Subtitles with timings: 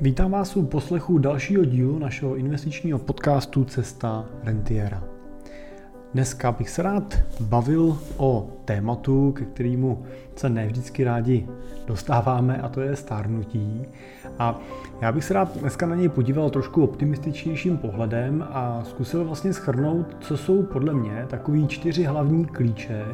[0.00, 5.04] Vítám vás u poslechu dalšího dílu našeho investičního podcastu Cesta rentiera.
[6.14, 10.02] Dneska bych se rád bavil o tématu, ke kterému
[10.36, 11.48] se nevždycky rádi
[11.86, 13.82] dostáváme, a to je stárnutí.
[14.38, 14.60] A
[15.00, 20.16] já bych se rád dneska na něj podíval trošku optimističnějším pohledem a zkusil vlastně schrnout,
[20.20, 23.04] co jsou podle mě takový čtyři hlavní klíče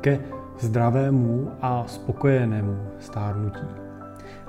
[0.00, 0.20] ke
[0.60, 3.83] zdravému a spokojenému stárnutí.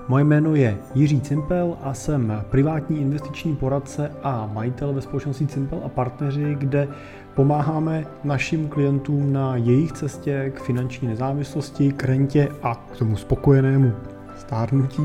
[0.07, 5.81] Moje jméno je Jiří Cimpel a jsem privátní investiční poradce a majitel ve společnosti Cimpel
[5.85, 6.88] a partneři, kde
[7.35, 13.94] pomáháme našim klientům na jejich cestě k finanční nezávislosti, k rentě a k tomu spokojenému
[14.38, 15.03] stárnutí.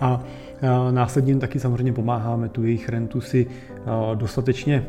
[0.00, 0.22] A
[0.90, 3.46] následně taky samozřejmě pomáháme tu jejich rentu si
[4.14, 4.86] dostatečně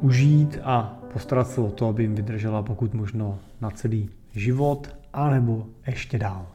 [0.00, 5.66] užít a postarat se o to, aby jim vydržela pokud možno na celý život, anebo
[5.86, 6.46] ještě dál.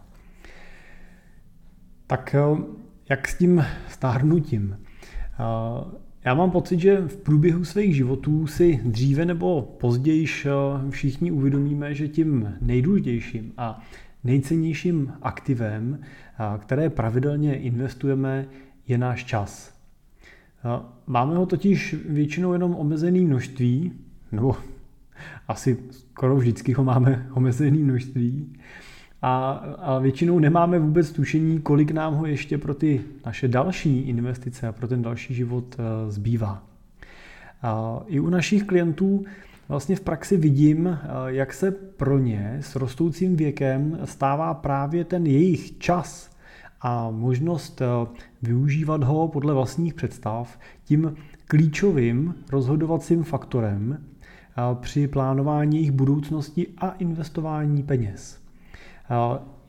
[2.09, 2.63] Tak eh,
[3.09, 4.77] jak s tím stárnutím?
[4.79, 10.49] Eh, já mám pocit, že v průběhu svých životů si dříve nebo později eh,
[10.89, 13.81] všichni uvědomíme, že tím nejdůležitějším a
[14.23, 15.99] nejcennějším aktivem,
[16.57, 18.45] které pravidelně investujeme,
[18.87, 19.79] je náš čas.
[21.07, 23.91] Máme ho totiž většinou jenom omezený množství,
[24.31, 24.55] nebo
[25.47, 28.53] asi skoro vždycky ho máme omezený množství
[29.21, 34.67] a, a většinou nemáme vůbec tušení, kolik nám ho ještě pro ty naše další investice
[34.67, 36.63] a pro ten další život eh, zbývá.
[37.61, 39.23] A I u našich klientů
[39.69, 45.25] vlastně v praxi vidím, eh, jak se pro ně s rostoucím věkem stává právě ten
[45.25, 46.29] jejich čas
[46.81, 47.85] a možnost eh,
[48.41, 51.15] využívat ho podle vlastních představ tím
[51.47, 54.05] klíčovým rozhodovacím faktorem
[54.73, 58.48] při plánování jejich budoucnosti a investování peněz.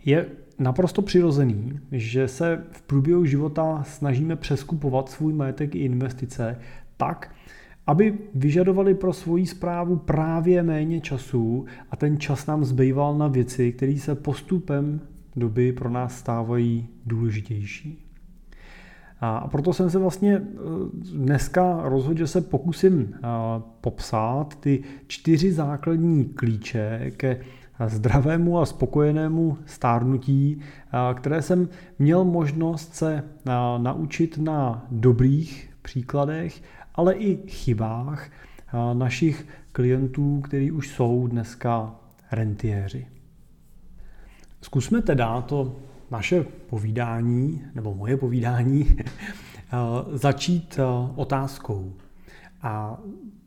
[0.05, 0.27] Je
[0.59, 6.59] naprosto přirozený, že se v průběhu života snažíme přeskupovat svůj majetek i investice
[6.97, 7.35] tak,
[7.87, 13.73] aby vyžadovali pro svoji zprávu právě méně času a ten čas nám zbýval na věci,
[13.73, 15.00] které se postupem
[15.37, 18.06] doby pro nás stávají důležitější.
[19.21, 20.43] A proto jsem se vlastně e,
[21.12, 23.15] dneska rozhodl, že se pokusím
[23.81, 27.41] popsat ty čtyři základní klíče ke
[27.89, 30.61] zdravému a spokojenému stárnutí,
[31.15, 31.69] které jsem
[31.99, 33.25] měl možnost se
[33.79, 36.63] naučit na dobrých příkladech,
[36.95, 38.31] ale i chybách
[38.93, 41.95] našich klientů, kteří už jsou dneska
[42.33, 43.07] rentiéři.
[44.62, 45.77] Zkusme teda to
[46.11, 48.87] naše povídání, nebo moje povídání,
[50.12, 50.79] začít
[51.15, 51.93] otázkou.
[52.62, 53.01] A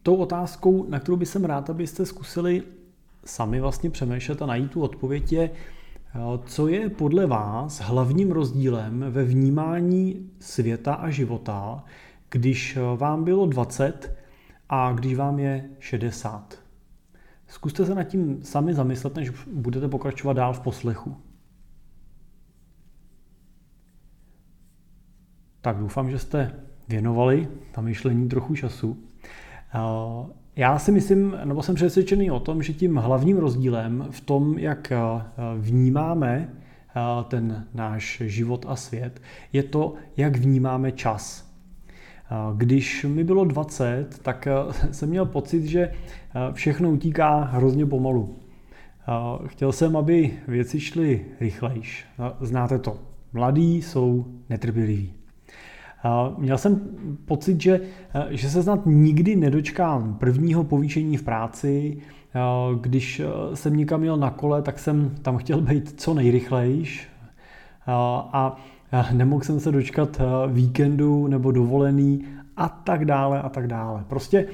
[0.03, 2.63] tou otázkou, na kterou bych rád, abyste zkusili
[3.25, 9.05] sami vlastně přemýšlet a najít tu odpověď je, eh, co je podle vás hlavním rozdílem
[9.09, 11.83] ve vnímání světa a života,
[12.29, 14.17] když eh, vám bylo 20
[14.69, 16.63] a když vám je 60?
[17.47, 21.17] Zkuste se nad tím sami zamyslet, než budete pokračovat dál v poslechu.
[25.61, 29.03] Tak doufám, že jste věnovali ta myšlení trochu času.
[30.55, 34.91] Já si myslím, nebo jsem přesvědčený o tom, že tím hlavním rozdílem v tom, jak
[34.91, 34.97] eh,
[35.57, 39.21] vnímáme eh, ten náš život a svět,
[39.53, 41.51] je to, jak vnímáme čas.
[41.87, 44.47] Eh, když mi bylo 20, tak
[44.91, 45.93] jsem měl pocit, že
[46.53, 48.39] všechno utíká hrozně pomalu.
[49.45, 52.05] Chtěl jsem, aby věci šly rychlejš.
[52.41, 52.99] Znáte to.
[53.33, 55.13] Mladí jsou netrpěliví.
[56.37, 56.81] Měl jsem
[57.25, 57.81] pocit, že,
[58.29, 61.97] že se snad nikdy nedočkám prvního povýšení v práci.
[62.81, 63.21] Když
[63.53, 67.07] jsem někam měl na kole, tak jsem tam chtěl být co nejrychlejš
[67.87, 68.57] a
[69.13, 72.25] nemohl jsem se dočkat víkendu nebo dovolený
[72.57, 74.05] a tak dále a tak dále.
[74.07, 74.47] Prostě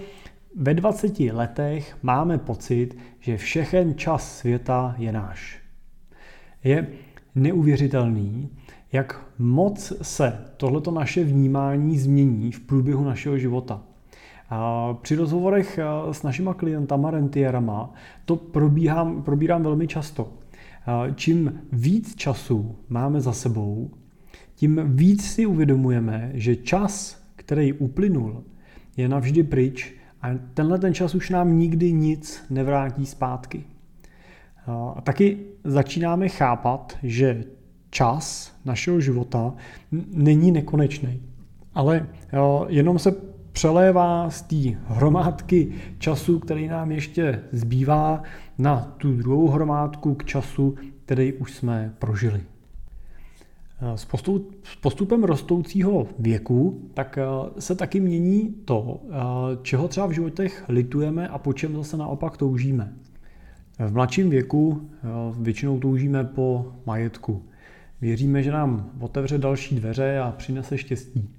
[0.55, 5.59] ve 20 letech máme pocit, že všechen čas světa je náš.
[6.63, 6.87] Je
[7.35, 8.49] neuvěřitelný,
[8.91, 13.81] jak moc se tohleto naše vnímání změní v průběhu našeho života.
[15.01, 15.79] Při rozhovorech
[16.11, 17.93] s našima klientama, rentierama,
[18.25, 20.33] to probíhám, probírám velmi často.
[21.15, 23.91] Čím víc času máme za sebou,
[24.55, 28.43] tím víc si uvědomujeme, že čas, který uplynul,
[28.97, 33.63] je navždy pryč a tenhle ten čas už nám nikdy nic nevrátí zpátky.
[34.95, 37.43] A taky začínáme chápat, že
[37.89, 39.53] čas našeho života
[40.13, 41.21] není nekonečný,
[41.73, 42.07] ale
[42.67, 43.11] jenom se
[43.51, 48.23] přelévá z té hromádky času, který nám ještě zbývá,
[48.57, 50.75] na tu druhou hromádku k času,
[51.05, 52.41] který už jsme prožili.
[53.95, 54.07] S
[54.81, 59.13] postupem rostoucího věku tak eh, se taky mění to, eh,
[59.61, 62.93] čeho třeba v životech litujeme a po čem zase naopak toužíme.
[63.79, 65.07] V mladším věku eh,
[65.39, 67.43] většinou toužíme po majetku.
[68.01, 71.29] Věříme, že nám otevře další dveře a přinese štěstí.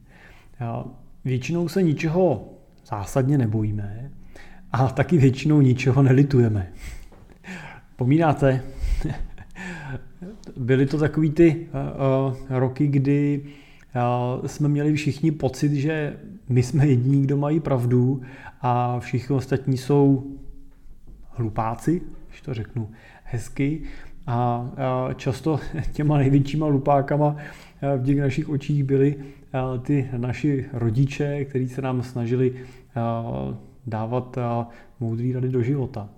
[1.25, 2.55] Většinou se ničeho
[2.87, 4.11] zásadně nebojíme
[4.73, 6.73] a taky většinou ničeho nelitujeme.
[7.97, 8.63] Pomínáte?
[10.57, 16.17] Byly to takový ty uh, uh, roky, kdy uh, jsme měli všichni pocit, že
[16.49, 18.21] my jsme jediní, kdo mají pravdu
[18.61, 20.37] a všichni ostatní jsou
[21.31, 22.91] hlupáci, když to řeknu
[23.25, 23.83] hezky.
[24.27, 24.71] A
[25.17, 25.61] často
[25.93, 27.37] těma největšíma lupákama
[27.97, 29.17] v těch našich očích byli
[29.83, 32.55] ty naši rodiče, kteří se nám snažili
[33.87, 34.39] dávat
[35.01, 36.09] moudrý rady do života.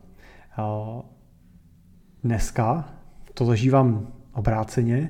[2.25, 2.89] Dneska
[3.35, 5.09] to zažívám obráceně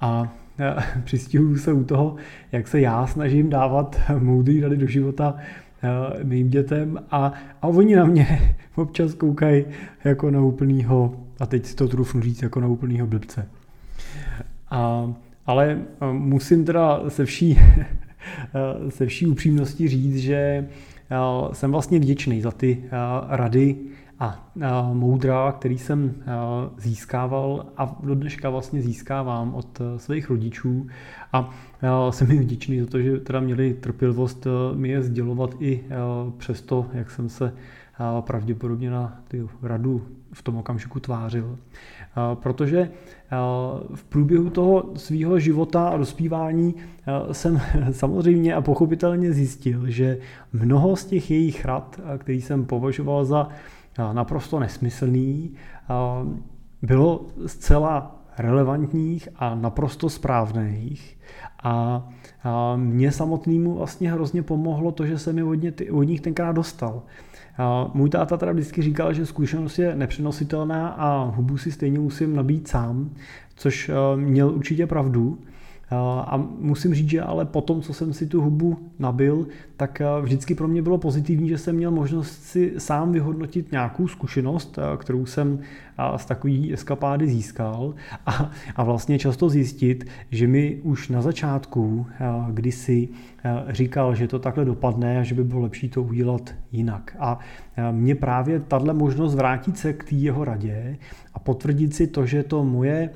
[0.00, 0.32] a
[1.04, 2.16] přistihuju se u toho,
[2.52, 5.36] jak se já snažím dávat moudrý rady do života
[6.22, 7.32] mým dětem a,
[7.62, 9.64] a oni na mě občas koukají
[10.04, 13.48] jako na úplnýho, a teď si to trufnu říct, jako na úplnýho blbce.
[14.70, 15.12] A,
[15.46, 17.58] ale musím teda se vší,
[18.88, 20.68] se vší upřímností říct, že
[21.52, 22.84] jsem vlastně vděčný za ty
[23.28, 23.76] rady,
[24.18, 24.50] a,
[24.92, 26.14] moudra, který jsem
[26.78, 30.86] získával a do dneška vlastně získávám od svých rodičů
[31.32, 31.50] a
[32.10, 35.84] jsem jim vděčný za to, že teda měli trpělivost mi je sdělovat i
[36.36, 37.52] přesto, jak jsem se
[38.20, 40.06] pravděpodobně na ty radu
[40.36, 41.58] v tom okamžiku tvářil.
[42.34, 42.90] Protože
[43.94, 46.74] v průběhu toho svého života a dospívání
[47.32, 47.60] jsem
[47.90, 50.18] samozřejmě a pochopitelně zjistil, že
[50.52, 53.48] mnoho z těch jejich rad, který jsem považoval za
[54.12, 55.54] naprosto nesmyslný,
[56.82, 61.18] bylo zcela relevantních a naprosto správných
[61.62, 62.08] a,
[62.46, 66.52] a mě samotnému vlastně hrozně pomohlo to, že jsem je od, ně, od nich tenkrát
[66.52, 67.02] dostal.
[67.58, 72.36] A můj táta teda vždycky říkal, že zkušenost je nepřenositelná a hubu si stejně musím
[72.36, 73.10] nabít sám,
[73.56, 75.38] což měl určitě pravdu.
[76.26, 79.46] A musím říct, že ale po tom, co jsem si tu hubu nabil,
[79.76, 84.78] tak vždycky pro mě bylo pozitivní, že jsem měl možnost si sám vyhodnotit nějakou zkušenost,
[84.98, 85.58] kterou jsem
[86.16, 87.94] z takový eskapády získal
[88.26, 92.06] a, a vlastně často zjistit, že mi už na začátku
[92.50, 93.08] kdysi
[93.68, 97.16] říkal, že to takhle dopadne a že by bylo lepší to udělat jinak.
[97.18, 97.38] A
[97.92, 100.96] mě právě tahle možnost vrátit se k té jeho radě
[101.34, 103.10] a potvrdit si to, že to moje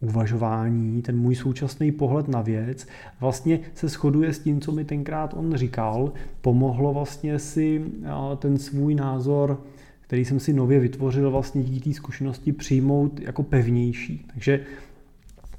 [0.00, 2.86] uvažování, ten můj současný pohled na věc
[3.20, 6.12] vlastně se shoduje s tím, co mi tenkrát on říkal.
[6.40, 7.84] Pomohlo vlastně si
[8.38, 9.60] ten svůj názor,
[10.00, 14.26] který jsem si nově vytvořil vlastně díky té zkušenosti přijmout jako pevnější.
[14.34, 14.60] Takže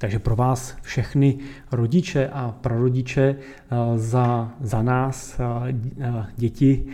[0.02, 1.38] takže pro vás všechny
[1.72, 6.86] rodiče a prarodiče eh, za, za nás, eh, eh, děti,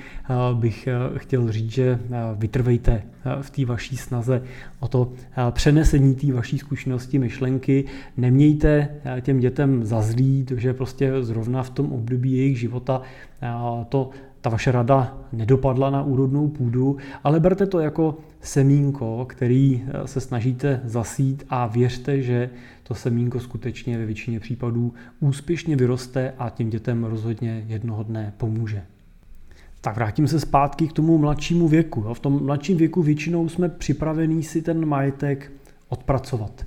[0.55, 1.99] bych chtěl říct, že
[2.35, 3.03] vytrvejte
[3.41, 4.43] v té vaší snaze
[4.81, 5.13] o to
[5.51, 7.85] přenesení té vaší zkušenosti, myšlenky.
[8.17, 8.89] Nemějte
[9.21, 13.03] těm dětem za zlý, že prostě zrovna v tom období jejich života
[13.89, 20.21] to ta vaše rada nedopadla na úrodnou půdu, ale berte to jako semínko, který se
[20.21, 22.51] snažíte zasít a věřte, že
[22.89, 28.83] to semínko skutečně ve většině případů úspěšně vyroste a těm dětem rozhodně jednoho dne pomůže.
[29.81, 32.15] Tak vrátím se zpátky k tomu mladšímu věku.
[32.15, 35.53] V tom mladším věku většinou jsme připravení si ten majetek
[35.89, 36.67] odpracovat,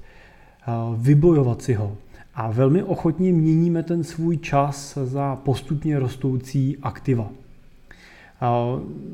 [0.98, 1.98] vybojovat si ho.
[2.34, 7.30] A velmi ochotně měníme ten svůj čas za postupně rostoucí aktiva.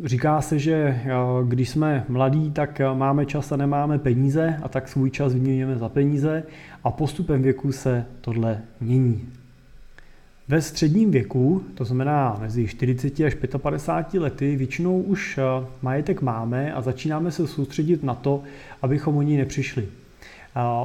[0.03, 1.01] Říká se, že
[1.47, 5.89] když jsme mladí, tak máme čas a nemáme peníze a tak svůj čas vyměňujeme za
[5.89, 6.43] peníze
[6.83, 9.29] a postupem věku se tohle mění.
[10.47, 15.39] Ve středním věku, to znamená mezi 40 až 55 lety, většinou už
[15.81, 18.43] majetek máme a začínáme se soustředit na to,
[18.81, 19.87] abychom o ní nepřišli.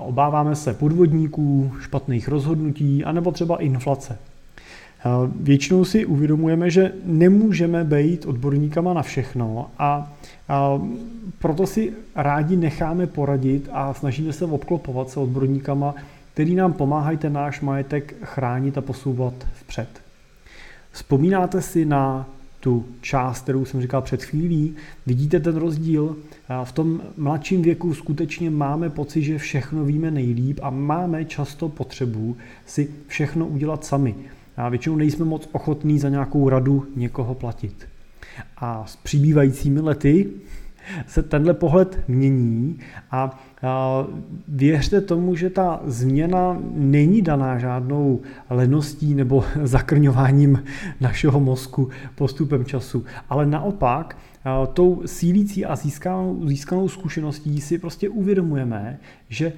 [0.03, 4.19] Obáváme se podvodníků, špatných rozhodnutí anebo třeba inflace.
[5.41, 10.13] Většinou si uvědomujeme, že nemůžeme být odborníkama na všechno a,
[11.39, 15.95] proto si rádi necháme poradit a snažíme se obklopovat se odborníkama,
[16.33, 19.89] který nám pomáhají ten náš majetek chránit a posouvat vpřed.
[20.93, 22.29] Vzpomínáte si na
[22.61, 24.75] tu část, kterou jsem říkal před chvílí,
[25.07, 26.17] vidíte ten rozdíl?
[26.65, 32.37] V tom mladším věku skutečně máme pocit, že všechno víme nejlíp a máme často potřebu
[32.67, 34.15] si všechno udělat sami.
[34.57, 37.89] A většinou nejsme moc ochotní za nějakou radu někoho platit.
[38.57, 40.31] A s přibývajícími lety
[41.07, 42.79] se tenhle pohled mění
[43.11, 43.41] a
[44.49, 50.65] věřte tomu, že ta změna není daná žádnou leností nebo zakrňováním
[51.01, 54.17] našeho mozku postupem času, ale naopak
[54.73, 59.53] tou sílící a získanou, získanou zkušeností si prostě uvědomujeme, že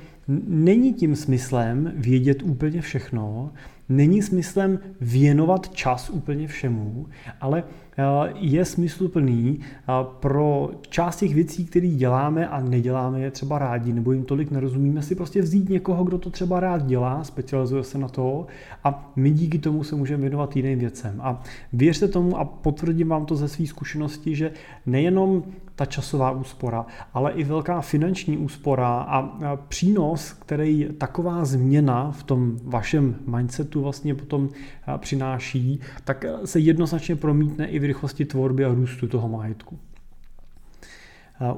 [0.49, 3.51] není tím smyslem vědět úplně všechno,
[3.89, 7.07] není smyslem věnovat čas úplně všemu,
[7.41, 7.65] ale
[7.99, 8.03] eh,
[8.35, 14.13] je smysluplný eh, pro část těch věcí, které děláme a neděláme je třeba rádi, nebo
[14.13, 18.09] jim tolik nerozumíme, si prostě vzít někoho, kdo to třeba rád dělá, specializuje se na
[18.09, 18.47] to
[18.85, 21.21] a my díky tomu se můžeme věnovat jiným věcem.
[21.21, 24.53] A věřte tomu a potvrdím vám to ze své zkušenosti, že
[24.87, 25.43] nejenom
[25.77, 32.57] ta časová úspora, ale i velká finanční úspora a přínos, který taková změna v tom
[32.65, 34.49] vašem mindsetu vlastně potom
[34.97, 39.79] přináší, tak se jednoznačně promítne i v rychlosti tvorby a růstu toho majetku.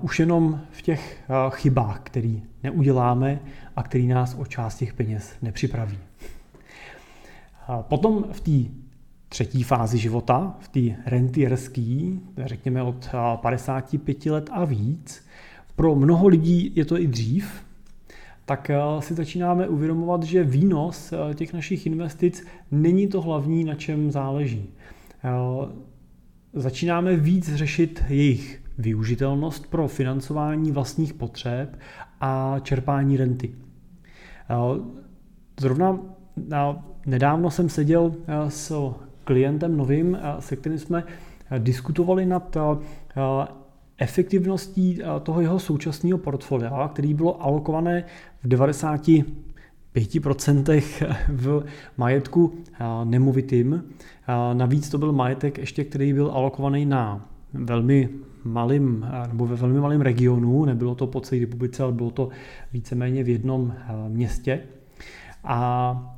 [0.01, 3.41] Už jenom v těch chybách, které neuděláme
[3.77, 5.99] a který nás o část těch peněz nepřipraví.
[7.81, 8.86] Potom v té
[9.28, 12.11] třetí fázi života, v té rentierské,
[12.45, 15.26] řekněme od 55 let a víc,
[15.76, 17.66] pro mnoho lidí je to i dřív,
[18.45, 24.71] tak si začínáme uvědomovat, že výnos těch našich investic není to hlavní, na čem záleží.
[26.52, 31.78] Začínáme víc řešit jejich využitelnost pro financování vlastních potřeb
[32.21, 33.54] a čerpání renty.
[35.61, 35.99] Zrovna
[37.06, 38.14] nedávno jsem seděl
[38.49, 38.95] s
[39.26, 42.61] klientem novým, eh, se kterým jsme eh, diskutovali nad eh,
[43.99, 48.04] efektivností toho jeho současného portfolia, který bylo alokované
[48.42, 50.83] v 95%
[51.28, 51.64] v
[51.97, 52.54] majetku
[53.04, 53.85] nemovitým.
[54.52, 58.09] Navíc to byl majetek ještě, který byl alokovaný na velmi
[58.45, 62.28] malým, nebo ve velmi malém regionu, nebylo to po celé republice, ale bylo to
[62.73, 63.75] víceméně v jednom
[64.09, 64.61] městě.
[65.47, 66.17] A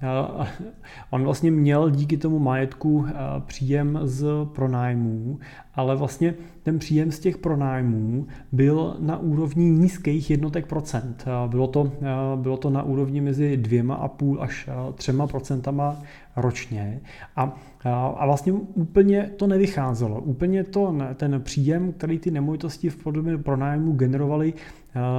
[1.10, 3.06] on vlastně měl díky tomu majetku
[3.46, 5.38] příjem z pronájmů,
[5.74, 11.24] ale vlastně ten příjem z těch pronájmů byl na úrovni nízkých jednotek procent.
[11.46, 11.92] Bylo to,
[12.36, 15.96] bylo to na úrovni mezi dvěma a půl až třema procentama
[16.36, 17.00] ročně
[17.36, 17.54] a,
[17.94, 20.20] a vlastně úplně to nevycházelo.
[20.20, 24.52] Úplně to, ten příjem, který ty nemovitosti v podobě pronájmu generovaly,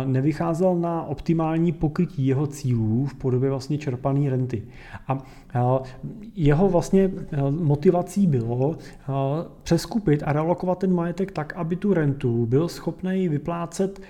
[0.05, 4.63] nevycházel na optimální pokrytí jeho cílů v podobě vlastně čerpané renty.
[5.07, 5.83] A
[6.35, 7.11] jeho vlastně
[7.49, 8.77] motivací bylo
[9.63, 14.01] přeskupit a realokovat ten majetek tak, aby tu rentu byl schopný vyplácet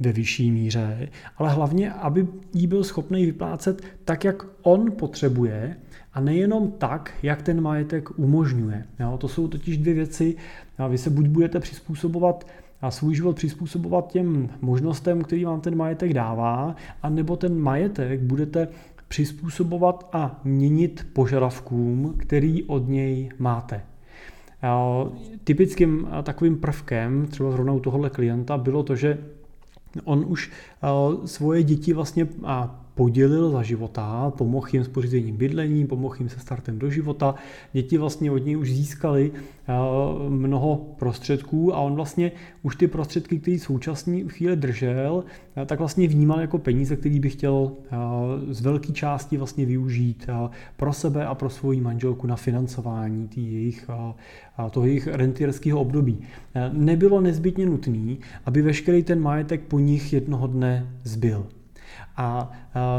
[0.00, 5.76] ve vyšší míře, ale hlavně, aby ji byl schopný vyplácet tak, jak on potřebuje
[6.12, 8.84] a nejenom tak, jak ten majetek umožňuje.
[9.00, 10.36] Jo, to jsou totiž dvě věci.
[10.88, 12.46] Vy se buď budete přizpůsobovat
[12.80, 18.20] a svůj život přizpůsobovat těm možnostem, který vám ten majetek dává, a nebo ten majetek
[18.20, 18.68] budete
[19.08, 23.80] přizpůsobovat a měnit požadavkům, který od něj máte.
[25.44, 29.18] Typickým takovým prvkem, třeba zrovna u tohohle klienta, bylo to, že
[30.04, 30.50] on už
[31.24, 32.28] svoje děti vlastně
[32.96, 37.34] podělil za života, pomohl jim s pořízením bydlení, pomohl jim se startem do života.
[37.72, 39.72] Děti vlastně od něj už získali eh,
[40.28, 45.24] mnoho prostředků a on vlastně už ty prostředky, které současně chvíli držel,
[45.56, 47.96] eh, tak vlastně vnímal jako peníze, které by chtěl eh,
[48.54, 50.26] z velké části vlastně využít
[50.76, 53.90] pro sebe a pro svoji manželku na financování jejich,
[54.70, 56.18] toho jejich rentierského období.
[56.72, 61.46] Nebylo nezbytně nutné, aby veškerý ten majetek po nich jednoho dne zbyl.
[62.16, 62.50] A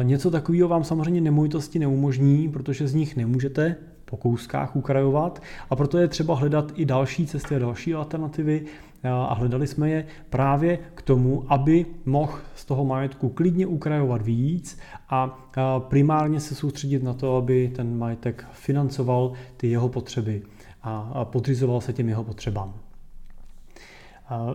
[0.03, 5.97] něco takového vám samozřejmě nemovitosti neumožní, protože z nich nemůžete po kouskách ukrajovat a proto
[5.97, 8.65] je třeba hledat i další cesty a další alternativy
[9.03, 14.79] a hledali jsme je právě k tomu, aby mohl z toho majetku klidně ukrajovat víc
[15.09, 20.41] a primárně se soustředit na to, aby ten majetek financoval ty jeho potřeby
[20.83, 22.73] a podřizoval se těm jeho potřebám.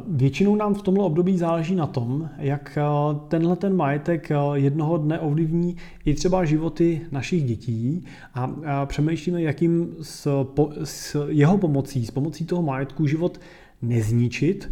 [0.09, 2.83] Většinou nám v tomhle období záleží na tom, jak eh,
[3.29, 9.95] tenhle ten majetek eh, jednoho dne ovlivní i třeba životy našich dětí a přemýšlíme, jakým
[10.03, 10.47] s,
[10.85, 13.41] s jeho pomocí, s pomocí toho majetku život
[13.83, 14.71] nezničit,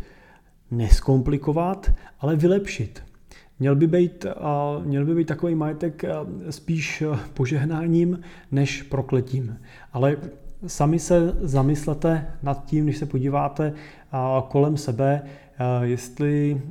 [0.71, 3.03] neskomplikovat, ale vylepšit.
[3.59, 4.35] Měl by být, eh,
[4.85, 6.03] měl by být takový majetek
[6.51, 7.03] spíš
[7.35, 8.21] požehnáním
[8.53, 9.57] než prokletím.
[9.93, 10.17] Ale
[10.67, 13.73] Sami se zamyslete nad tím, když se podíváte
[14.49, 15.23] kolem sebe,
[15.83, 16.63] jestli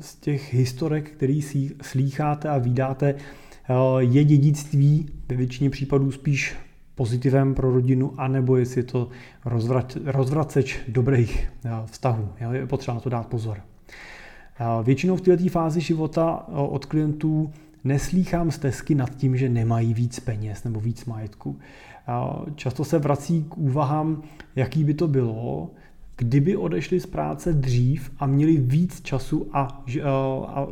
[0.00, 3.14] z těch historek, který si slýcháte a vydáte,
[3.98, 6.56] je dědictví ve většině případů spíš
[6.94, 9.08] pozitivem pro rodinu, anebo jestli je to
[10.04, 11.52] rozvraceč dobrých
[11.86, 12.28] vztahů.
[12.52, 13.60] Je potřeba na to dát pozor.
[14.82, 17.52] Většinou v této fázi života od klientů
[17.84, 21.58] neslýchám stezky nad tím, že nemají víc peněz nebo víc majetku.
[22.54, 24.22] Často se vrací k úvahám,
[24.56, 25.70] jaký by to bylo,
[26.16, 30.66] kdyby odešli z práce dřív a měli víc času a, a,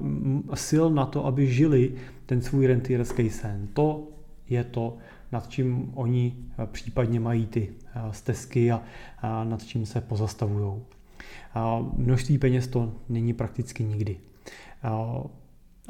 [0.48, 1.94] a sil na to, aby žili
[2.26, 3.68] ten svůj rentierský sen.
[3.74, 4.08] To
[4.48, 4.96] je to,
[5.32, 6.36] nad čím oni
[6.66, 7.72] případně mají ty
[8.10, 8.82] stezky a,
[9.22, 10.80] a nad čím se pozastavují.
[11.96, 14.16] Množství peněz to není prakticky nikdy.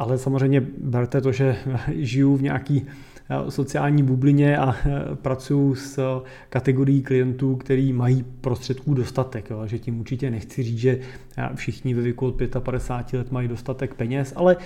[0.00, 1.56] Ale samozřejmě berte to, že
[1.88, 2.86] žiju v nějaký
[3.30, 9.50] eh, sociální bublině a eh, pracuji s kategorií klientů, který mají prostředků dostatek.
[9.50, 9.66] Jo.
[9.66, 10.98] Že tím určitě nechci říct, že
[11.38, 14.56] eh, všichni ve věku od 55 let mají dostatek peněz, ale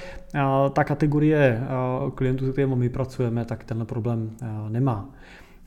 [0.73, 1.61] ta kategorie
[2.15, 4.31] klientů, s kterými my pracujeme, tak tenhle problém
[4.69, 5.11] nemá.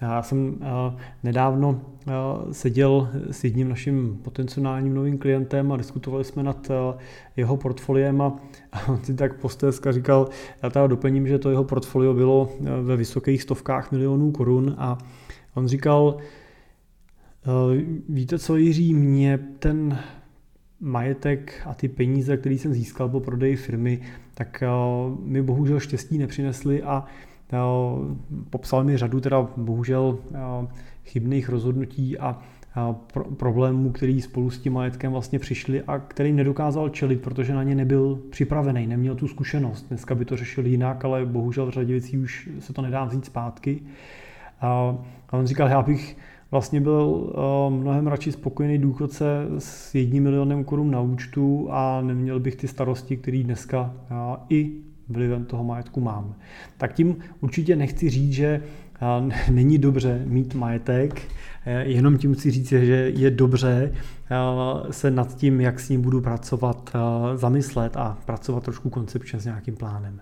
[0.01, 2.11] Já jsem eh, nedávno eh,
[2.53, 6.97] seděl s jedním naším potenciálním novým klientem a diskutovali jsme nad eh,
[7.37, 8.39] jeho portfoliem a
[8.87, 10.29] on si tak posteska říkal,
[10.63, 12.49] já teda doplním, že to jeho portfolio bylo
[12.81, 14.97] ve vysokých stovkách milionů korun a
[15.53, 16.17] on říkal,
[18.09, 19.99] víte co Jiří, mě ten
[20.79, 24.01] majetek a ty peníze, které jsem získal po prodeji firmy,
[24.33, 24.63] tak
[25.19, 27.05] mi bohužel štěstí nepřinesly a
[28.49, 30.19] popsal mi řadu teda bohužel
[31.05, 32.39] chybných rozhodnutí a
[33.37, 37.75] problémů, který spolu s tím majetkem vlastně přišli a který nedokázal čelit, protože na ně
[37.75, 39.85] nebyl připravený, neměl tu zkušenost.
[39.87, 43.25] Dneska by to řešil jinak, ale bohužel v řadě věcí už se to nedá vzít
[43.25, 43.81] zpátky.
[44.61, 44.97] A
[45.31, 46.17] on říkal, já bych
[46.51, 47.33] vlastně byl
[47.69, 53.17] mnohem radši spokojený důchodce s jedním milionem korun na účtu a neměl bych ty starosti,
[53.17, 53.93] které dneska
[54.49, 54.71] i
[55.09, 56.35] vlivem toho majetku mám.
[56.77, 58.61] Tak tím určitě nechci říct, že
[59.51, 61.21] není dobře mít majetek,
[61.65, 63.91] e, jenom tím chci říct, že je dobře
[64.91, 66.93] se nad tím, jak s ním budu pracovat,
[67.35, 70.19] zamyslet a pracovat trošku koncepčně s nějakým plánem.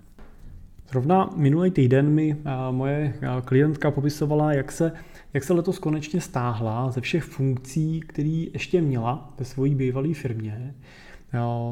[0.92, 2.38] Zrovna minulý týden mi
[2.72, 3.13] moje
[3.46, 4.92] klientka popisovala, jak se,
[5.34, 10.74] jak se letos konečně stáhla ze všech funkcí, které ještě měla ve své bývalé firmě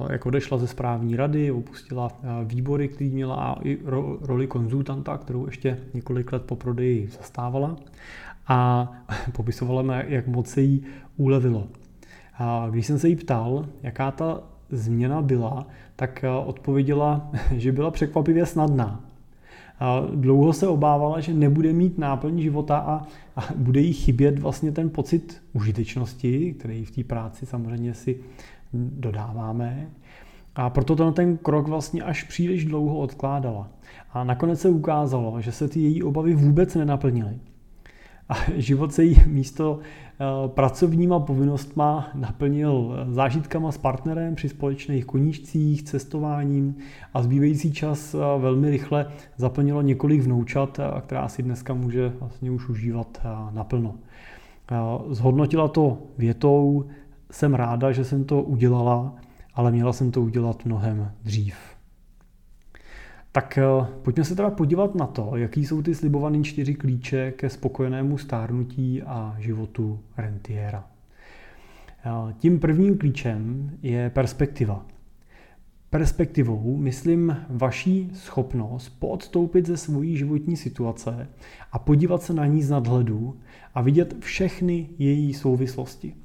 [0.09, 2.11] jak odešla ze správní rady, opustila
[2.43, 3.77] výbory, který měla a i
[4.21, 7.75] roli konzultanta, kterou ještě několik let po prodeji zastávala
[8.47, 8.91] a
[9.31, 10.83] popisovala mi, jak moc se jí
[11.17, 11.67] ulevilo.
[12.37, 18.45] A když jsem se jí ptal, jaká ta změna byla, tak odpověděla, že byla překvapivě
[18.45, 19.05] snadná.
[19.79, 24.71] A dlouho se obávala, že nebude mít náplň života a, a bude jí chybět vlastně
[24.71, 28.19] ten pocit užitečnosti, který v té práci samozřejmě si
[28.73, 29.89] dodáváme.
[30.55, 33.69] A proto to ten krok vlastně až příliš dlouho odkládala.
[34.13, 37.39] A nakonec se ukázalo, že se ty její obavy vůbec nenaplnily.
[38.29, 45.83] A život se jí místo eh, pracovníma povinnostma naplnil zážitkama s partnerem při společných koníčcích,
[45.83, 46.75] cestováním
[47.13, 52.51] a zbývající čas eh, velmi rychle zaplnilo několik vnoučat, eh, která si dneska může vlastně
[52.51, 53.95] už užívat naplno.
[55.09, 56.85] Zhodnotila to větou,
[57.33, 59.15] jsem ráda, že jsem to udělala,
[59.53, 61.55] ale měla jsem to udělat mnohem dřív.
[63.31, 67.49] Tak eh, pojďme se teda podívat na to, jaký jsou ty slibované čtyři klíče ke
[67.49, 70.87] spokojenému stárnutí a životu rentiera.
[72.05, 74.85] Eh, tím prvním klíčem je perspektiva.
[75.89, 81.27] Perspektivou myslím vaší schopnost poodstoupit ze svojí životní situace
[81.71, 83.39] a podívat se na ní z nadhledu
[83.75, 86.22] a vidět všechny její souvislosti.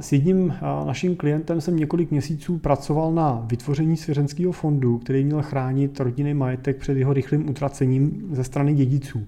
[0.00, 0.54] S jedním
[0.86, 6.76] naším klientem jsem několik měsíců pracoval na vytvoření svěřenského fondu, který měl chránit rodinný majetek
[6.76, 9.26] před jeho rychlým utracením ze strany dědiců.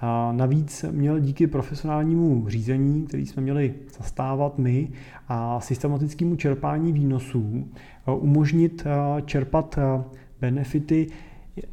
[0.00, 4.88] A navíc měl díky profesionálnímu řízení, který jsme měli zastávat my,
[5.28, 7.68] a systematickému čerpání výnosů
[8.20, 8.84] umožnit
[9.24, 9.78] čerpat
[10.40, 11.06] benefity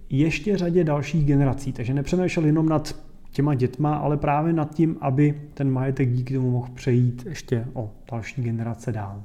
[0.10, 1.74] ještě řadě dalších generací.
[1.74, 2.96] Takže nepřemýšlel jenom nad
[3.34, 7.92] těma dětma, ale právě nad tím, aby ten majetek díky tomu mohl přejít ještě o
[8.12, 9.24] další generace dál.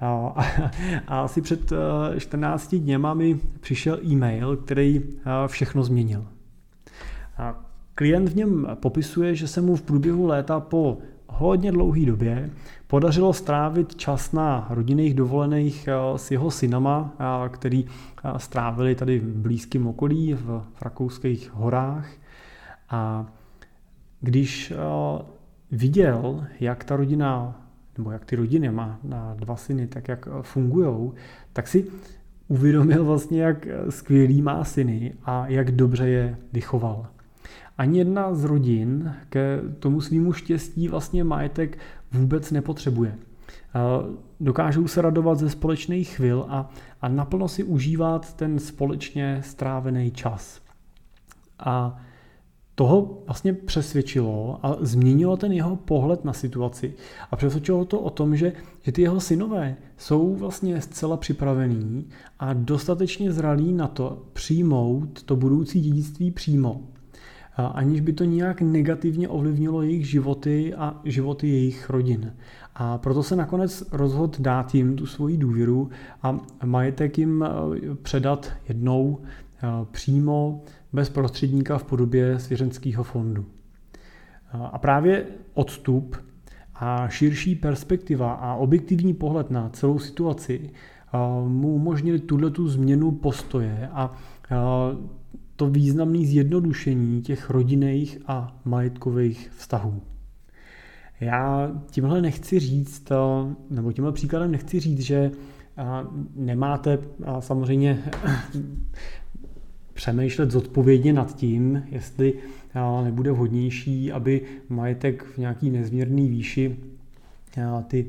[0.00, 0.34] A,
[1.06, 1.72] a asi před
[2.18, 6.26] 14 eh, dněma mi přišel e-mail, který eh, všechno změnil.
[7.38, 12.50] A klient v něm popisuje, že se mu v průběhu léta po hodně dlouhé době
[12.86, 17.12] podařilo strávit čas na rodinných dovolených eh, s jeho synama,
[17.48, 17.86] který
[18.36, 22.19] strávili tady v blízkém okolí v rakouských horách.
[22.90, 23.26] A
[24.20, 25.22] když uh,
[25.72, 27.60] viděl, jak ta rodina,
[27.98, 31.12] nebo jak ty rodiny má na dva syny, tak jak eh, fungují,
[31.52, 31.86] tak si
[32.48, 37.06] uvědomil vlastně, jak skvělý má syny a jak dobře je vychoval.
[37.78, 41.78] Ani jedna z rodin ke tomu svýmu štěstí vlastně majetek
[42.12, 43.18] vůbec nepotřebuje.
[44.40, 50.60] dokážou se radovat ze společných chvil a, a naplno si užívat ten společně strávený čas.
[51.58, 52.00] A
[52.80, 56.94] toho vlastně přesvědčilo a změnilo ten jeho pohled na situaci
[57.30, 62.52] a přesvědčilo to o tom, že, že ty jeho synové jsou vlastně zcela připravení a
[62.52, 66.80] dostatečně zralí na to přijmout to budoucí dědictví přímo,
[67.56, 72.32] aniž by to nějak negativně ovlivnilo jejich životy a životy jejich rodin.
[72.74, 75.90] A proto se nakonec rozhodl dát jim tu svoji důvěru
[76.22, 79.18] a majetek jim eh, předat jednou
[79.90, 83.46] přímo bez prostředníka v podobě svěřenského fondu.
[84.52, 86.16] A právě odstup
[86.74, 90.70] a širší perspektiva a objektivní pohled na celou situaci
[91.46, 94.12] mu umožnili tuhle tu změnu postoje a
[95.56, 100.02] to významné zjednodušení těch rodinných a majetkových vztahů.
[101.20, 103.12] Já tímhle nechci říct,
[103.70, 105.30] nebo tímhle příkladem nechci říct, že
[106.34, 106.98] nemáte
[107.40, 108.02] samozřejmě
[110.00, 112.34] přemýšlet zodpovědně nad tím, jestli
[113.04, 116.76] nebude vhodnější, aby majetek v nějaký nezměrný výši
[117.86, 118.06] ty,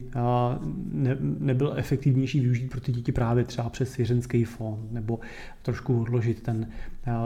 [0.92, 5.20] ne, nebyl efektivnější využít pro ty děti právě třeba přes svěřenský fond nebo
[5.62, 6.68] trošku odložit ten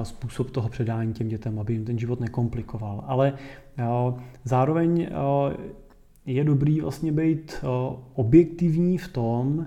[0.04, 3.04] způsob toho předání těm dětem, aby jim ten život nekomplikoval.
[3.08, 3.34] Ale
[4.43, 5.08] zároveň
[6.25, 7.56] je dobrý vlastně být
[8.13, 9.65] objektivní v tom,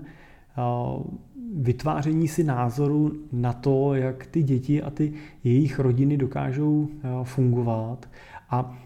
[1.57, 6.89] vytváření si názoru na to, jak ty děti a ty jejich rodiny dokážou
[7.23, 8.09] fungovat.
[8.49, 8.77] A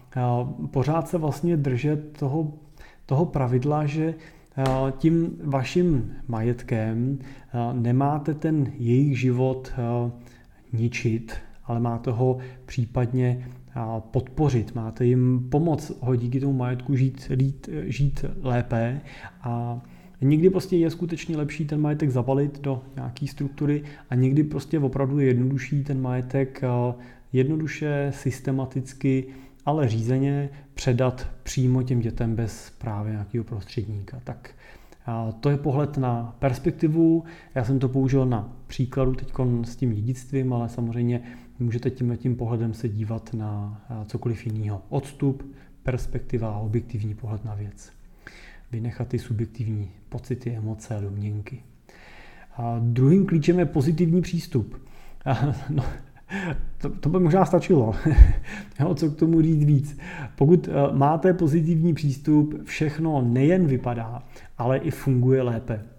[0.70, 2.52] pořád se vlastně držet toho,
[3.06, 4.14] toho pravidla, že
[4.98, 7.18] tím vaším majetkem
[7.72, 9.72] nemáte ten jejich život
[10.72, 11.32] ničit,
[11.64, 13.48] ale máte ho případně
[13.98, 19.00] podpořit, máte jim pomoct ho díky tomu majetku žít, žít, žít lépe.
[19.42, 19.80] A
[20.24, 25.18] Někdy prostě je skutečně lepší ten majetek zabalit do nějaké struktury a někdy prostě opravdu
[25.18, 26.94] je jednodušší ten majetek eh,
[27.32, 29.24] jednoduše, systematicky,
[29.66, 34.20] ale řízeně předat přímo těm dětem bez právě nějakého prostředníka.
[34.24, 34.50] Tak
[35.08, 37.24] eh, to je pohled na perspektivu.
[37.54, 39.32] Já jsem to použil na příkladu teď
[39.62, 41.22] s tím dědictvím, ale samozřejmě
[41.58, 44.82] můžete tímhle tím pohledem se dívat na eh, cokoliv jiného.
[44.88, 48.03] Odstup, perspektiva a objektivní pohled na věc
[48.72, 51.62] vynechat ty subjektivní pocity, emoce a domněnky.
[52.56, 54.82] A druhým klíčem je pozitivní přístup.
[55.24, 55.84] A, no,
[56.78, 57.94] to, to by možná stačilo.
[58.80, 59.98] jo, co k tomu říct víc.
[60.36, 64.22] Pokud uh, máte pozitivní přístup, všechno nejen vypadá,
[64.58, 65.93] ale i funguje lépe.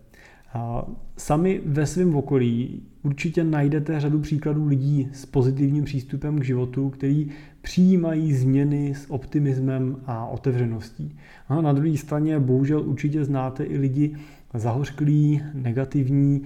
[0.56, 0.86] A
[1.18, 7.30] sami ve svém okolí určitě najdete řadu příkladů lidí s pozitivním přístupem k životu, který
[7.62, 11.18] přijímají změny s optimismem a otevřeností.
[11.50, 14.16] A na druhé straně bohužel určitě znáte i lidi
[14.54, 16.42] zahořklí, negativní,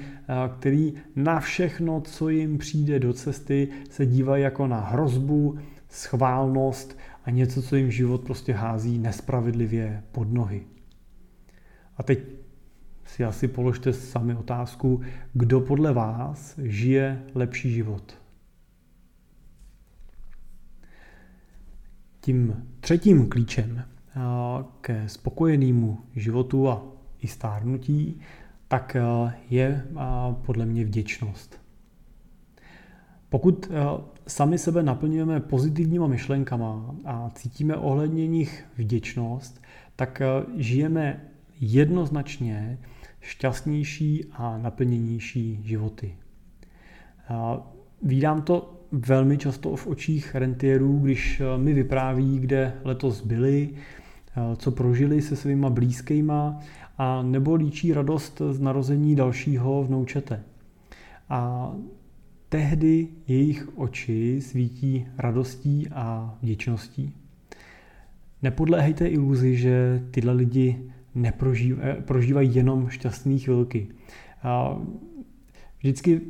[0.57, 5.57] který na všechno, co jim přijde do cesty, se dívají jako na hrozbu,
[5.89, 10.61] schválnost a něco, co jim život prostě hází nespravedlivě pod nohy.
[11.97, 12.19] A teď
[13.15, 15.01] si asi položte sami otázku,
[15.33, 18.17] kdo podle vás žije lepší život.
[22.21, 23.83] Tím třetím klíčem
[24.81, 26.83] ke spokojenému životu a
[27.21, 28.21] i stárnutí,
[28.67, 28.97] tak
[29.49, 29.85] je
[30.45, 31.61] podle mě vděčnost.
[33.29, 33.71] Pokud
[34.27, 39.61] sami sebe naplňujeme pozitivníma myšlenkama a cítíme ohledně nich vděčnost,
[39.95, 40.21] tak
[40.57, 41.21] žijeme
[41.59, 42.77] jednoznačně
[43.21, 46.15] šťastnější a naplněnější životy.
[48.01, 54.55] Vídám to velmi často v očích rentierů, když eh, mi vypráví, kde letos byli, eh,
[54.55, 56.59] co prožili se svýma blízkýma
[56.97, 60.43] a nebo líčí radost z narození dalšího vnoučete.
[61.29, 61.71] A
[62.49, 67.13] tehdy jejich oči svítí radostí a vděčností.
[68.41, 73.87] Nepodléhejte iluzi, že tyhle lidi neprožívají prožívají jenom šťastné chvilky.
[75.79, 76.21] Vždycky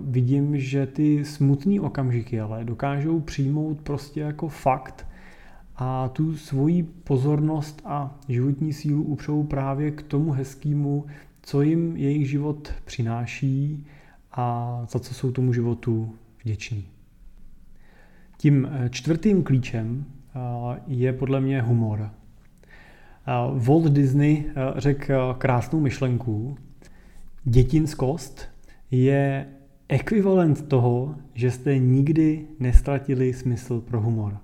[0.00, 5.06] vidím, že ty smutné okamžiky ale dokážou přijmout prostě jako fakt
[5.76, 11.06] a tu svoji pozornost a životní sílu upřou právě k tomu hezkému,
[11.42, 13.86] co jim jejich život přináší
[14.32, 16.14] a za co jsou tomu životu
[16.44, 16.84] vděční.
[18.36, 20.04] Tím e, čtvrtým klíčem
[20.86, 22.10] je podle mě humor.
[23.54, 26.56] Walt Disney eh, řekl eh, krásnou myšlenku.
[27.44, 28.48] Dětinskost
[28.90, 29.46] je
[29.88, 34.38] ekvivalent toho, že jste nikdy nestratili smysl pro humor.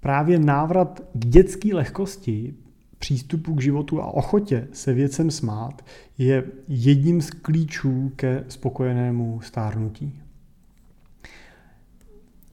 [0.00, 2.54] Právě návrat k dětské lehkosti
[2.98, 5.84] přístupu k životu a ochotě se věcem smát
[6.18, 10.20] je jedním z klíčů ke spokojenému stárnutí.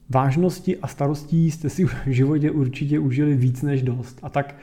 [0.08, 4.18] Vážnosti a starostí jste si v životě určitě užili víc než dost.
[4.22, 4.54] A tak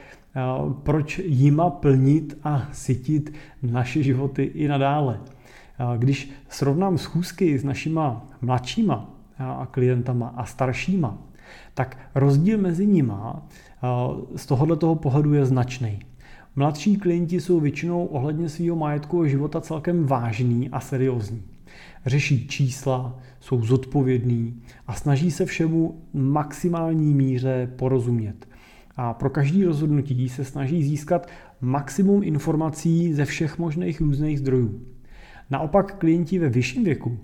[0.83, 5.19] proč jima plnit a sytit naše životy i nadále?
[5.23, 11.17] Eh, když srovnám schůzky s našima mladšíma eh, klientama a staršíma,
[11.73, 13.47] tak rozdíl mezi nima
[14.35, 15.99] z tohohle toho pohledu je značný.
[16.55, 21.43] Mladší klienti jsou většinou ohledně svého majetku a života celkem vážní a seriózní.
[22.05, 28.47] Řeší čísla, jsou zodpovědní a snaží se všemu maximální míře porozumět.
[28.95, 31.27] A pro každý rozhodnutí se snaží získat
[31.61, 34.81] maximum informací ze všech možných různých zdrojů.
[35.49, 37.17] Naopak klienti ve vyšším věku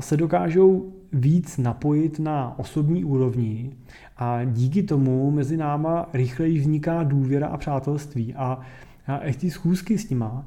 [0.00, 3.72] se dokážou víc napojit na osobní úrovni
[4.16, 8.60] a díky tomu mezi náma rychleji vzniká důvěra a přátelství a
[9.06, 10.46] a ty schůzky s nima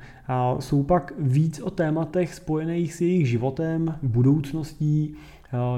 [0.60, 5.14] jsou pak víc o tématech spojených s jejich životem, budoucností,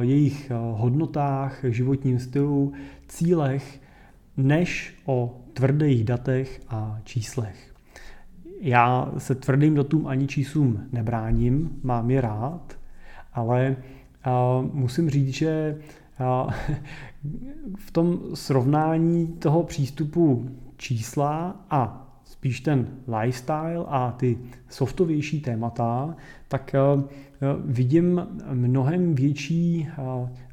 [0.01, 2.73] jejich hodnotách, životním stylu,
[3.07, 3.81] cílech,
[4.39, 7.73] než o tvrdých datech a číslech.
[8.61, 12.77] Já se tvrdým datům ani číslům nebráním, mám je rád,
[13.33, 13.75] ale
[14.73, 15.77] musím říct, že
[17.77, 22.87] v tom srovnání toho přístupu čísla a spíš ten
[23.21, 24.37] lifestyle a ty
[24.69, 26.15] softovější témata,
[26.47, 26.75] tak
[27.65, 29.87] vidím mnohem větší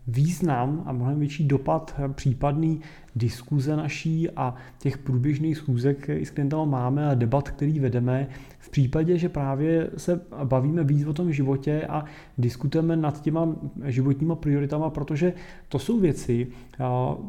[0.07, 2.81] význam a mnohem větší dopad případný
[3.17, 8.71] diskuze naší a těch průběžných schůzek, který s klientama máme a debat, který vedeme, v
[8.71, 12.05] případě, že právě se bavíme víc o tom životě a
[12.39, 15.33] diskutujeme nad těma životníma prioritama, protože
[15.69, 16.47] to jsou věci,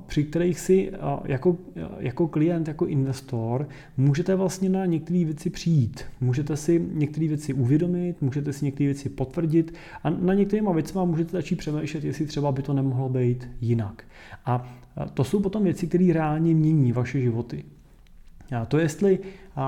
[0.07, 0.91] při kterých si
[1.25, 1.57] jako,
[1.99, 6.03] jako klient, jako investor můžete vlastně na některé věci přijít.
[6.21, 9.73] Můžete si některé věci uvědomit, můžete si některé věci potvrdit
[10.03, 14.03] a na některýma věcma můžete začít přemýšlet, jestli třeba by to nemohlo být jinak.
[14.45, 14.69] A
[15.13, 17.63] to jsou potom věci, které reálně mění vaše životy.
[18.57, 19.19] A to, jestli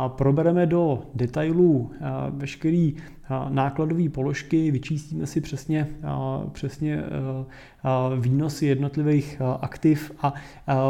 [0.08, 1.92] probereme do detailů
[2.30, 2.90] veškeré
[3.50, 5.88] nákladové položky, vyčístíme si přesně,
[6.52, 7.04] přesně
[8.20, 10.34] výnosy jednotlivých aktiv a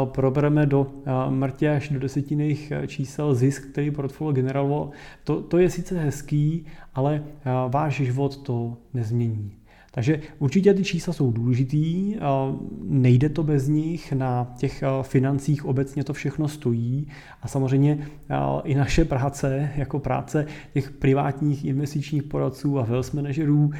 [0.04, 0.86] probereme do
[1.28, 4.90] mrtě až do desetinných čísel zisk, který portfolio generovalo.
[5.24, 7.22] To, to je sice hezký, ale
[7.68, 9.52] váš život to nezmění.
[9.92, 12.16] Takže určitě ty čísla jsou důležitý,
[12.82, 17.06] nejde to bez nich, na těch financích obecně to všechno stojí
[17.42, 18.06] a samozřejmě
[18.64, 23.70] i naše práce, jako práce těch privátních investičních poradců a wealth managerů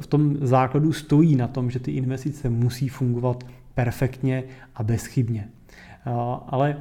[0.00, 5.48] v tom základu stojí na tom, že ty investice musí fungovat perfektně a bezchybně.
[6.46, 6.76] Ale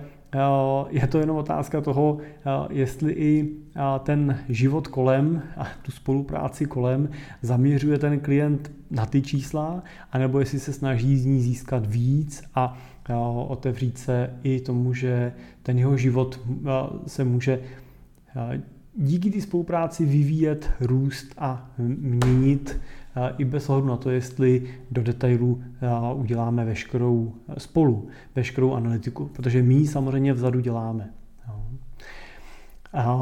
[0.89, 6.65] je to jenom otázka toho, eh, jestli i eh, ten život kolem a tu spolupráci
[6.65, 7.09] kolem
[7.41, 12.77] zaměřuje ten klient na ty čísla, anebo jestli se snaží z ní získat víc a
[13.47, 16.39] otevřít se i tomu, že ten jeho život
[17.07, 17.59] se může
[18.95, 22.79] díky té spolupráci vyvíjet, růst a měnit
[23.37, 25.63] i bez ohledu na to, jestli do detailů
[26.15, 31.09] uděláme veškerou spolu, veškerou analytiku, protože my samozřejmě vzadu děláme.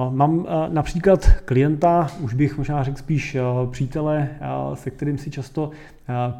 [0.10, 3.38] Mám například klienta, už bych možná řekl spíš
[3.72, 4.30] přítele,
[4.74, 5.72] se kterým si často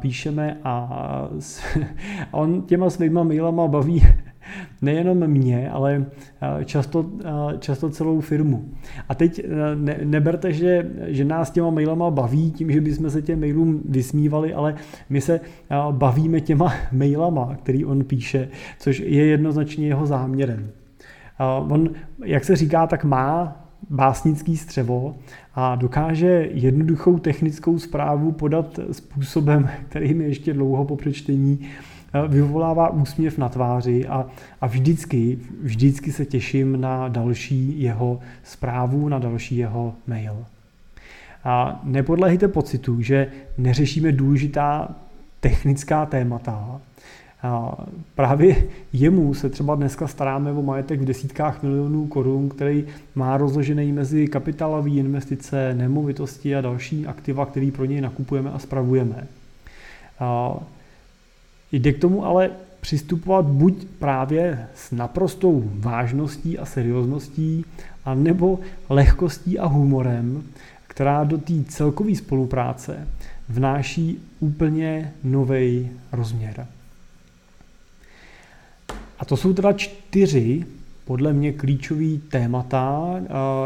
[0.00, 1.28] píšeme a
[2.30, 4.02] on těma svýma mailama baví
[4.82, 6.06] nejenom mě, ale
[6.60, 8.64] eh, často, eh, často celou firmu.
[9.08, 13.22] A teď eh, ne, neberte, že, že nás těma mailama baví tím, že bychom se
[13.22, 14.74] těm mailům vysmívali, ale
[15.10, 15.40] my se
[15.90, 20.70] bavíme těma mailama, který on píše, což je jednoznačně jeho záměrem.
[21.68, 21.90] On,
[22.24, 23.56] jak se říká, tak má
[23.90, 25.16] básnický střevo
[25.54, 31.60] a dokáže jednoduchou technickou zprávu podat způsobem, který mi ještě dlouho po přečtení
[32.28, 34.26] vyvolává úsměv na tváři a,
[34.60, 40.44] a vždycky, vždycky se těším na další jeho zprávu, na další jeho mail.
[41.44, 43.26] A nepodlehejte pocitu, že
[43.58, 44.88] neřešíme důležitá
[45.40, 46.80] technická témata.
[47.42, 47.78] A
[48.14, 53.92] právě jemu se třeba dneska staráme o majetek v desítkách milionů korun, který má rozložený
[53.92, 59.26] mezi kapitálové investice, nemovitosti a další aktiva, které pro něj nakupujeme a spravujeme.
[60.20, 60.56] A
[61.72, 62.50] Jde k tomu ale
[62.80, 67.64] přistupovat buď právě s naprostou vážností a seriózností,
[68.04, 70.42] anebo lehkostí a humorem,
[70.86, 73.08] která do té celkové spolupráce
[73.48, 76.66] vnáší úplně nový rozměr.
[79.18, 80.64] A to jsou teda čtyři
[81.04, 83.14] podle mě klíčový témata,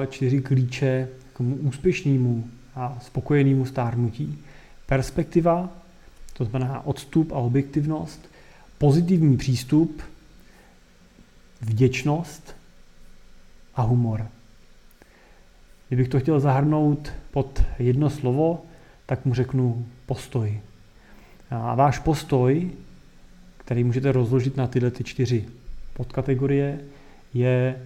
[0.09, 4.39] čtyři klíče k úspěšnému a spokojenému stárnutí.
[4.87, 5.69] Perspektiva,
[6.43, 8.31] to znamená odstup a objektivnost,
[8.79, 10.03] pozitivní přístup,
[11.61, 12.57] vděčnost
[13.75, 14.27] a humor.
[15.89, 18.63] Kdybych to chtěl zahrnout pod jedno slovo,
[19.07, 20.61] tak mu řeknu postoj.
[21.51, 22.71] A váš postoj,
[23.57, 25.45] který můžete rozložit na tyhle ty čtyři
[25.95, 26.81] podkategorie,
[27.35, 27.83] je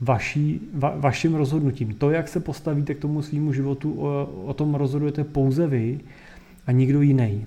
[0.00, 1.94] vaší, va, vaším rozhodnutím.
[1.94, 6.00] To, jak se postavíte k tomu svýmu životu, o, o tom rozhodujete pouze vy
[6.66, 7.46] a nikdo jiný.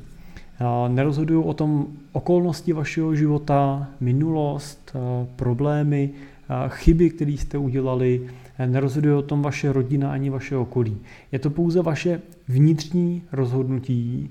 [0.87, 4.95] Nerozhodují o tom okolnosti vašeho života, minulost,
[5.35, 6.09] problémy,
[6.67, 8.27] chyby, které jste udělali,
[8.65, 10.97] nerozhoduje o tom vaše rodina ani vaše okolí.
[11.31, 14.29] Je to pouze vaše vnitřní rozhodnutí,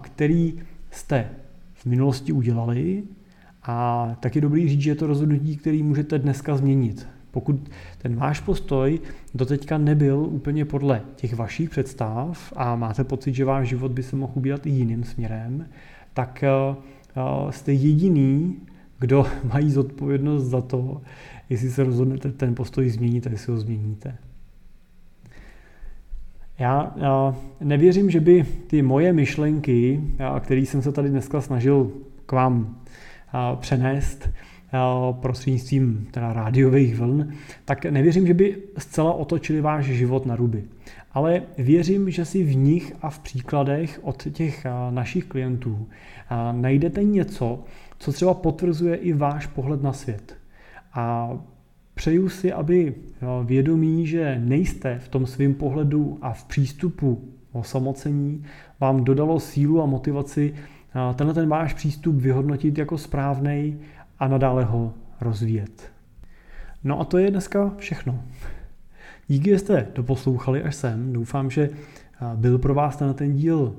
[0.00, 0.54] který
[0.90, 1.28] jste
[1.74, 3.02] v minulosti udělali
[3.62, 7.06] a tak je dobrý říct, že je to rozhodnutí, který můžete dneska změnit.
[7.38, 9.00] Pokud ten váš postoj
[9.34, 14.16] doteďka nebyl úplně podle těch vašich představ a máte pocit, že váš život by se
[14.16, 15.68] mohl ubírat i jiným směrem,
[16.14, 16.44] tak
[17.50, 18.56] jste jediný,
[18.98, 21.02] kdo mají zodpovědnost za to,
[21.48, 24.16] jestli se rozhodnete ten postoj změnit a jestli ho změníte.
[26.58, 30.00] Já, já nevěřím, že by ty moje myšlenky,
[30.40, 31.92] které jsem se tady dneska snažil
[32.26, 32.76] k vám
[33.60, 34.28] přenést
[35.12, 37.32] prostřednictvím teda rádiových vln,
[37.64, 40.64] tak nevěřím, že by zcela otočili váš život na ruby.
[41.12, 45.88] Ale věřím, že si v nich a v příkladech od těch našich klientů
[46.52, 47.64] najdete něco,
[47.98, 50.36] co třeba potvrzuje i váš pohled na svět.
[50.94, 51.30] A
[51.94, 52.94] přeju si, aby
[53.44, 58.44] vědomí, že nejste v tom svém pohledu a v přístupu osamocení,
[58.80, 60.54] vám dodalo sílu a motivaci
[61.14, 63.76] tenhle ten váš přístup vyhodnotit jako správný
[64.18, 65.92] a nadále ho rozvíjet.
[66.84, 68.22] No a to je dneska všechno.
[69.28, 71.12] Díky, že jste doposlouchali až sem.
[71.12, 71.70] Doufám, že
[72.34, 73.76] byl pro vás ten, ten díl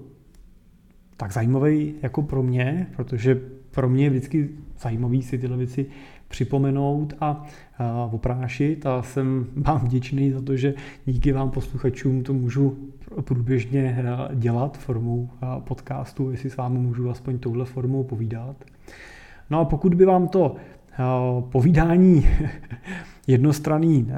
[1.18, 4.50] tak zajímavý jako pro mě, protože pro mě je vždycky
[4.80, 5.86] zajímavý si tyhle věci
[6.28, 7.46] připomenout a,
[7.78, 10.74] a oprášit a jsem vám vděčný za to, že
[11.06, 12.78] díky vám posluchačům to můžu
[13.22, 18.56] průběžně dělat formou podcastu, jestli s vámi můžu aspoň touhle formou povídat.
[19.50, 20.56] No a pokud by vám to
[21.52, 22.28] povídání
[23.28, 24.12] jednostranný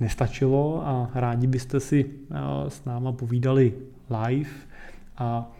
[0.00, 2.10] nestačilo a rádi byste si
[2.68, 3.72] s náma povídali
[4.10, 4.50] live
[5.18, 5.50] a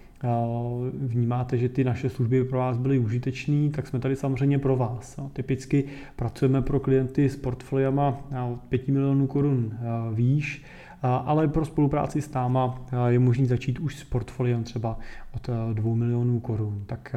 [0.92, 5.20] vnímáte, že ty naše služby pro vás byly užitečné, tak jsme tady samozřejmě pro vás.
[5.32, 5.84] Typicky
[6.16, 8.20] pracujeme pro klienty s portfoliama
[8.52, 9.78] od 5 milionů korun
[10.14, 10.64] výš,
[11.02, 14.98] ale pro spolupráci s náma je možné začít už s portfoliem třeba
[15.34, 16.82] od 2 milionů korun.
[16.86, 17.16] Tak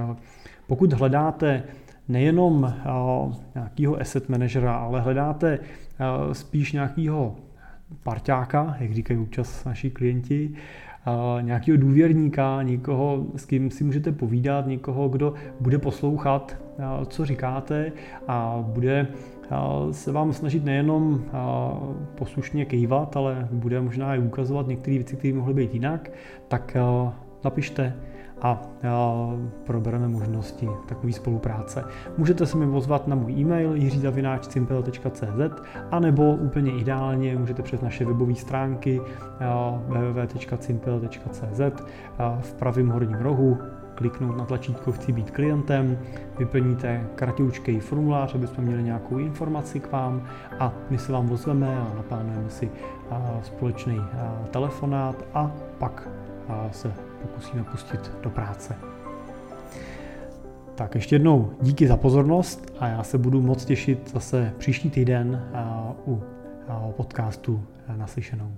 [0.67, 1.63] pokud hledáte
[2.13, 2.73] nejenom
[3.55, 5.59] nějakého asset managera, ale hledáte
[6.31, 7.35] spíš nějakého
[8.03, 10.53] parťáka, jak říkají občas naši klienti,
[11.41, 16.57] nějakého důvěrníka, někoho, s kým si můžete povídat, někoho, kdo bude poslouchat,
[17.07, 17.91] co říkáte
[18.27, 19.07] a bude
[19.91, 21.23] se vám snažit nejenom
[22.15, 26.11] poslušně kejvat, ale bude možná i ukazovat některé věci, které mohly být jinak,
[26.47, 26.77] tak
[27.43, 27.93] napište
[28.43, 28.61] a
[29.63, 31.83] probereme možnosti takové spolupráce.
[32.17, 38.05] Můžete se mi pozvat na můj e-mail jiřizavináčcimpel.cz a nebo úplně ideálně můžete přes naše
[38.05, 39.01] webové stránky
[39.87, 41.61] www.cimpel.cz
[42.41, 43.57] v pravém horním rohu
[43.95, 45.97] kliknout na tlačítko Chci být klientem,
[46.39, 50.23] vyplníte kratěučký formulář, aby jsme měli nějakou informaci k vám
[50.59, 52.71] a my se vám ozveme a naplánujeme si
[53.41, 54.01] společný
[54.51, 56.09] telefonát a pak
[56.71, 56.93] se
[57.27, 58.75] pokusíme pustit do práce.
[60.75, 65.51] Tak ještě jednou díky za pozornost a já se budu moc těšit zase příští týden
[66.07, 66.23] u
[66.91, 67.63] podcastu
[67.95, 68.51] Naslyšenou.